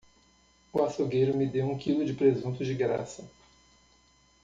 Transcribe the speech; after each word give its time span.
O 0.73 0.83
açougueiro 0.83 1.37
me 1.37 1.45
deu 1.45 1.69
um 1.69 1.77
quilo 1.77 2.03
de 2.03 2.11
presunto 2.13 2.65
de 2.65 2.73
graça! 2.73 3.23